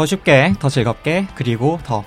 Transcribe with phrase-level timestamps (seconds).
[0.00, 2.02] 더 쉽게, 더 즐겁게, 그리고 더.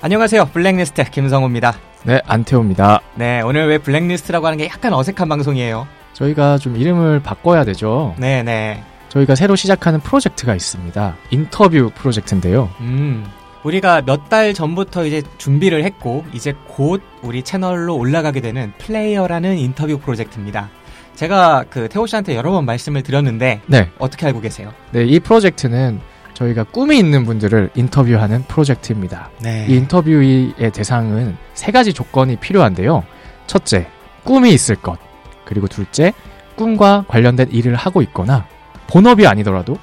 [0.00, 0.46] 안녕하세요.
[0.46, 1.74] 블랙리스트 김성호입니다.
[2.02, 3.00] 네, 안태호입니다.
[3.14, 5.86] 네, 오늘 왜 블랙리스트라고 하는 게 약간 어색한 방송이에요.
[6.12, 8.16] 저희가 좀 이름을 바꿔야 되죠.
[8.18, 8.82] 네, 네.
[9.10, 11.14] 저희가 새로 시작하는 프로젝트가 있습니다.
[11.30, 12.68] 인터뷰 프로젝트인데요.
[12.80, 13.24] 음.
[13.62, 20.00] 우리가 몇 달 전부터 이제 준비를 했고, 이제 곧 우리 채널로 올라가게 되는 플레이어라는 인터뷰
[20.00, 20.68] 프로젝트입니다.
[21.14, 23.88] 제가 그 태호 씨한테 여러 번 말씀을 드렸는데, 네.
[24.00, 24.72] 어떻게 알고 계세요?
[24.90, 26.00] 네, 이 프로젝트는
[26.36, 29.30] 저희가 꿈이 있는 분들을 인터뷰하는 프로젝트입니다.
[29.40, 29.66] 네.
[29.68, 33.04] 이 인터뷰의 대상은 세 가지 조건이 필요한데요.
[33.46, 33.86] 첫째,
[34.22, 34.98] 꿈이 있을 것.
[35.46, 36.12] 그리고 둘째,
[36.56, 38.46] 꿈과 관련된 일을 하고 있거나,
[38.86, 39.78] 본업이 아니더라도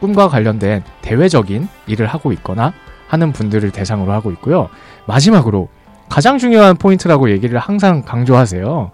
[0.00, 2.72] 꿈과 관련된 대외적인 일을 하고 있거나
[3.08, 4.68] 하는 분들을 대상으로 하고 있고요.
[5.06, 5.68] 마지막으로
[6.08, 8.92] 가장 중요한 포인트라고 얘기를 항상 강조하세요.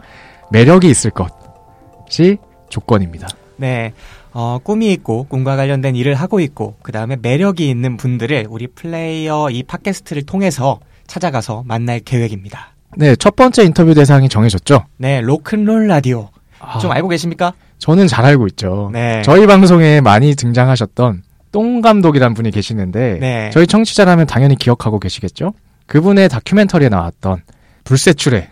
[0.51, 2.39] 매력이 있을 것이
[2.71, 3.29] 조건입니다.
[3.57, 3.93] 네.
[4.33, 9.51] 어, 꿈이 있고 꿈과 관련된 일을 하고 있고 그 다음에 매력이 있는 분들을 우리 플레이어
[9.51, 12.75] 이 팟캐스트를 통해서 찾아가서 만날 계획입니다.
[12.97, 14.85] 네, 첫 번째 인터뷰 대상이 정해졌죠.
[14.97, 17.55] 네, 로큰롤 라디오 아, 좀 알고 계십니까?
[17.79, 18.91] 저는 잘 알고 있죠.
[18.93, 19.23] 네.
[19.25, 23.51] 저희 방송에 많이 등장하셨던 똥 감독이란 분이 계시는데 네.
[23.53, 25.53] 저희 청취자라면 당연히 기억하고 계시겠죠?
[25.87, 27.43] 그분의 다큐멘터리에 나왔던
[27.85, 28.49] 불세출의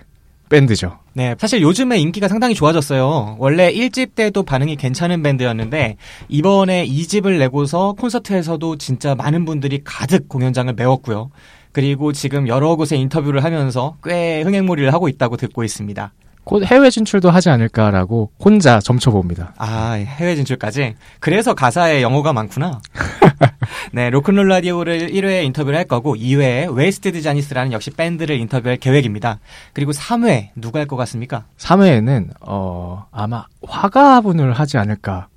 [0.53, 0.99] 밴드죠.
[1.15, 3.37] 네, 사실 요즘에 인기가 상당히 좋아졌어요.
[3.39, 5.97] 원래 1집 때도 반응이 괜찮은 밴드였는데
[6.29, 11.31] 이번에 2집을 내고서 콘서트에서도 진짜 많은 분들이 가득 공연장을 메웠고요.
[11.73, 16.13] 그리고 지금 여러 곳에 인터뷰를 하면서 꽤 흥행몰이를 하고 있다고 듣고 있습니다.
[16.45, 19.55] 곧 해외 진출도 하지 않을까라고 혼자 점쳐봅니다.
[19.57, 20.97] 아, 해외 진출까지?
[21.21, 22.81] 그래서 가사에 영어가 많구나.
[23.93, 29.39] 네, 로큰롤 라디오를 1회 인터뷰를 할 거고, 2회에 Wasted Johnny's라는 역시 밴드를 인터뷰할 계획입니다.
[29.73, 31.45] 그리고 3회, 누가 할 것 같습니까?
[31.59, 35.29] 3회에는 어 아마 화가분을 하지 않을까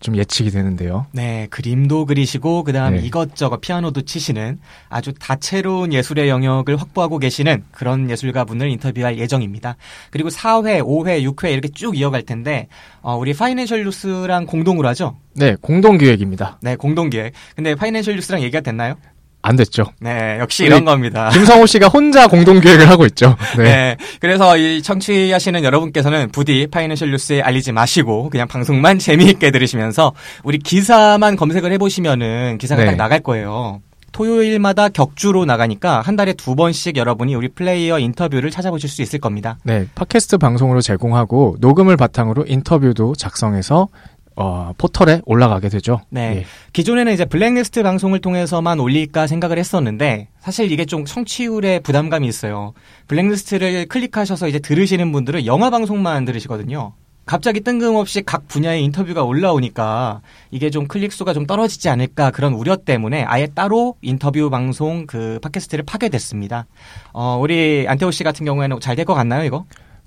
[0.00, 1.06] 좀 예측이 되는데요.
[1.12, 3.06] 네, 그림도 그리시고, 그 다음에 네.
[3.06, 9.76] 이것저것 피아노도 치시는 아주 다채로운 예술의 영역을 확보하고 계시는 그런 예술가 분을 인터뷰할 예정입니다.
[10.10, 12.68] 그리고 4회, 5회, 6회 이렇게 쭉 이어갈 텐데,
[13.00, 15.16] 어, 우리 파이낸셜 뉴스랑 공동으로 하죠?
[15.34, 16.58] 네, 공동 기획입니다.
[16.62, 17.32] 네, 공동 기획.
[17.56, 18.96] 근데 파이낸셜 뉴스랑 얘기가 됐나요?
[19.46, 19.84] 안 됐죠.
[20.00, 21.28] 네, 역시 이런 겁니다.
[21.34, 23.36] 김성호 씨가 혼자 공동 기획을 하고 있죠.
[23.58, 23.64] 네.
[23.64, 23.96] 네.
[24.18, 31.36] 그래서 이 청취하시는 여러분께서는 부디 파이낸셜 뉴스에 알리지 마시고 그냥 방송만 재미있게 들으시면서 우리 기사만
[31.36, 32.90] 검색을 해보시면은 기사가 네.
[32.90, 33.82] 딱 나갈 거예요.
[34.12, 39.58] 토요일마다 격주로 나가니까 한 달에 두 번씩 여러분이 우리 플레이어 인터뷰를 찾아보실 수 있을 겁니다.
[39.64, 43.88] 네, 팟캐스트 방송으로 제공하고 녹음을 바탕으로 인터뷰도 작성해서
[44.36, 46.00] 어, 포털에 올라가게 되죠.
[46.10, 46.38] 네.
[46.38, 46.44] 예.
[46.72, 52.72] 기존에는 이제 블랙리스트 방송을 통해서만 올릴까 생각을 했었는데 사실 이게 좀 청취율에 부담감이 있어요.
[53.08, 56.94] 블랙리스트를 클릭하셔서 이제 들으시는 분들은 영화 방송만 들으시거든요.
[57.26, 62.76] 갑자기 뜬금없이 각 분야의 인터뷰가 올라오니까 이게 좀 클릭 수가 좀 떨어지지 않을까 그런 우려
[62.76, 66.66] 때문에 아예 따로 인터뷰 방송 그 팟캐스트를 파게 됐습니다.
[67.14, 69.64] 어, 우리 안태호 씨 같은 경우에는 잘 될 것 같나요, 이거?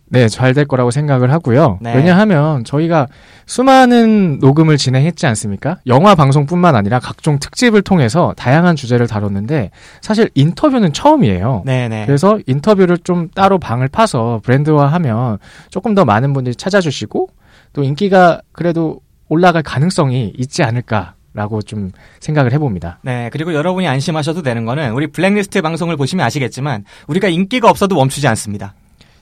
[0.09, 1.79] 네, 잘 될 거라고 생각을 하고요.
[1.81, 1.95] 네.
[1.95, 3.07] 왜냐하면 저희가
[3.45, 5.77] 수많은 녹음을 진행했지 않습니까?
[5.87, 11.63] 영화 방송뿐만 아니라 각종 특집을 통해서 다양한 주제를 다뤘는데 사실 인터뷰는 처음이에요.
[11.65, 12.05] 네네.
[12.05, 15.37] 그래서 인터뷰를 좀 따로 방을 파서 브랜드화하면
[15.69, 17.29] 조금 더 많은 분들이 찾아주시고
[17.73, 22.99] 또 인기가 그래도 올라갈 가능성이 있지 않을까 라고 좀 생각을 해봅니다.
[23.03, 28.27] 네, 그리고 여러분이 안심하셔도 되는 거는 우리 블랙리스트 방송을 보시면 아시겠지만 우리가 인기가 없어도 멈추지
[28.29, 28.73] 않습니다.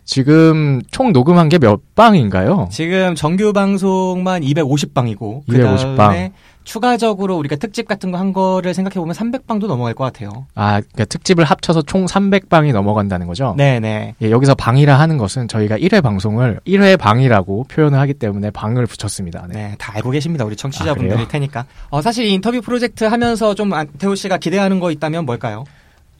[0.05, 2.69] 지금 총 녹음한 게 몇 방인가요?
[2.71, 6.31] 지금 정규 방송만 250방이고 250 그다음에
[6.63, 10.47] 추가적으로 우리가 특집 같은 거 한 거를 생각해 보면 300방도 넘어갈 것 같아요.
[10.56, 13.53] 아, 그러니까 특집을 합쳐서 총 300방이 넘어간다는 거죠?
[13.57, 14.15] 네, 네.
[14.21, 19.45] 예, 여기서 방이라 하는 것은 저희가 1회 방송을 1회 방이라고 표현을 하기 때문에 방을 붙였습니다.
[19.50, 19.53] 네.
[19.69, 20.45] 네, 다 알고 계십니다.
[20.45, 21.27] 우리 아, 청취자분들일 그래요?
[21.27, 21.65] 테니까.
[21.89, 25.65] 어, 사실 이 인터뷰 프로젝트 하면서 좀 안태호 씨가 기대하는 거 있다면 뭘까요?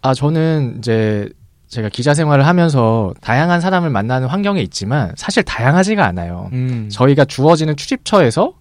[0.02, 1.30] 아, 저는 이제
[1.76, 6.50] 제가 기자 생활을 하면서 다양한 사람을 만나는 환경에 있지만 사실 다양하지가 않아요.
[6.54, 6.88] 음.
[6.90, 8.54] 저희가 주어지는 출입처에서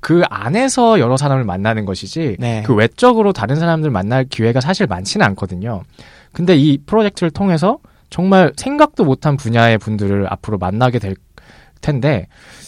[0.00, 2.62] 그 안에서 여러 사람을 만나는 것이지 네.
[2.66, 5.84] 그 외적으로 다른 사람들 만날 기회가 사실 많지는 않거든요.
[6.32, 7.78] 근데 이 프로젝트를 통해서
[8.10, 11.16] 정말 생각도 못한 분야의 분들을 앞으로 만나게 될
[11.80, 12.26] 텐데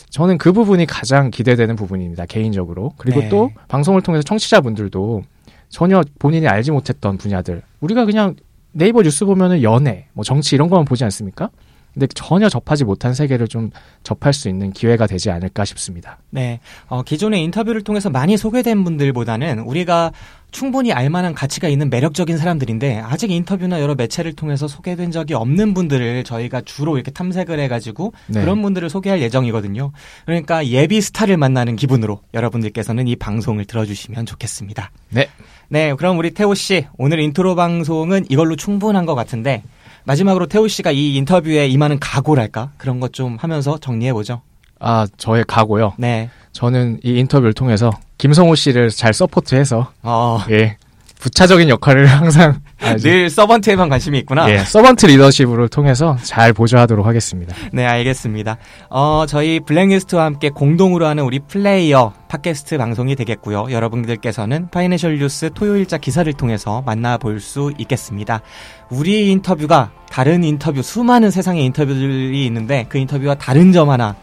[0.09, 2.25] 저는 그 부분이 가장 기대되는 부분입니다.
[2.25, 2.93] 개인적으로.
[2.97, 3.29] 그리고 네.
[3.29, 5.23] 또 방송을 통해서 청취자분들도
[5.69, 8.37] 전혀 본인이 알지 못했던 분야들 우리가 그냥
[8.77, 11.49] 네이버 뉴스 보면은 연애, 뭐 정치 이런 거만 보지 않습니까?
[11.95, 13.71] 근데 전혀 접하지 못한 세계를 좀
[14.03, 16.19] 접할 수 있는 기회가 되지 않을까 싶습니다.
[16.29, 16.61] 네.
[16.89, 20.13] 어, 기존의 인터뷰를 통해서 많이 소개된 분들보다는 우리가
[20.51, 26.25] 충분히 알만한 가치가 있는 매력적인 사람들인데 아직 인터뷰나 여러 매체를 통해서 소개된 적이 없는 분들을
[26.25, 28.41] 저희가 주로 이렇게 탐색을 해가지고 네.
[28.43, 29.93] 그런 분들을 소개할 예정이거든요.
[30.27, 34.91] 그러니까 예비 스타를 만나는 기분으로 여러분들께서는 이 방송을 들어주시면 좋겠습니다.
[35.09, 35.29] 네.
[35.69, 39.63] 네, 그럼 우리 태호 씨 오늘 인트로 방송은 이걸로 충분한 것 같은데
[40.05, 44.43] 마지막으로 태호 씨가 이 인터뷰에 임하는 각오랄까 그런 것 좀 하면서 정리해 보죠.
[44.79, 45.95] 아, 저의 각오요.
[45.99, 46.29] 네.
[46.53, 50.77] 저는 이 인터뷰를 통해서 김성호 씨를 잘 support해서 어, 예.
[51.19, 54.51] 부차적인 역할을 항상 늘 servant에만 관심이 있구나.
[54.51, 57.55] 예, servant 리더십을 통해서 잘 보조하도록 하겠습니다.
[57.73, 58.59] 네, 알겠습니다.
[58.91, 63.71] 어, 저희 블랙리스트와 함께 공동으로 하는 우리 플레이어 팟캐스트 방송이 되겠고요.
[63.71, 68.43] 여러분들께서는 파이내셜 뉴스 토요일자 기사를 통해서 만나볼 수 있겠습니다.
[68.91, 74.15] 우리 인터뷰가 다른 인터뷰, 수많은 세상의 인터뷰들이 있는데 그 인터뷰와 다른 점 하나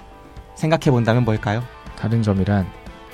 [0.55, 1.63] 생각해 본다면 뭘까요?
[1.97, 2.65] 다른 점이란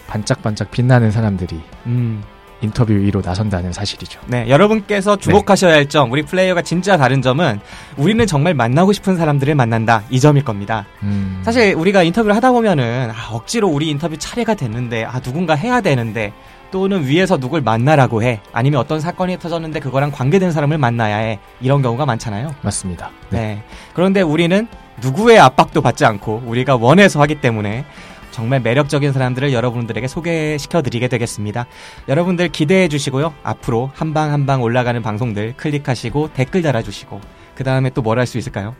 [0.07, 2.23] 반짝반짝 빛나는 사람들이 음,
[2.61, 4.19] 인터뷰 위로 나선다는 사실이죠.
[4.27, 7.59] 네, 여러분께서 주목하셔야 할 점, 우리 플레이어가 진짜 다른 점은
[7.97, 10.03] 우리는 정말 만나고 싶은 사람들을 만난다.
[10.09, 10.85] 이 점일 겁니다.
[11.03, 15.81] 음, 사실 우리가 인터뷰를 하다 보면은 아, 억지로 우리 인터뷰 차례가 됐는데 아 누군가 해야
[15.81, 16.33] 되는데
[16.71, 21.81] 또는 위에서 누굴 만나라고 해 아니면 어떤 사건이 터졌는데 그거랑 관계된 사람을 만나야 해 이런
[21.81, 22.53] 경우가 많잖아요.
[22.61, 23.09] 맞습니다.
[23.29, 23.63] 네.
[23.93, 24.67] 그런데 우리는
[25.01, 27.85] 누구의 압박도 받지 않고 우리가 원해서 하기 때문에
[28.31, 31.65] 정말 매력적인 사람들을 여러분들에게 소개시켜 드리게 되겠습니다.
[32.07, 33.33] 여러분들 기대해 주시고요.
[33.43, 37.19] 앞으로 한 방 한 방 올라가는 방송들 클릭하시고 댓글 달아주시고
[37.55, 38.75] 그 다음에 또 뭘 할 수 있을까요?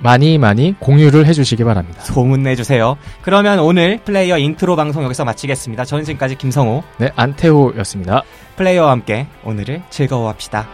[0.00, 2.02] 많이 많이 공유를 해주시기 바랍니다.
[2.02, 2.96] 소문 내주세요.
[3.22, 5.84] 그러면 오늘 플레이어 인트로 방송 여기서 마치겠습니다.
[5.84, 8.22] 저는 지금까지 김성호 네, 안태호였습니다.
[8.56, 10.66] 플레이어와 함께 오늘을 즐거워합시다.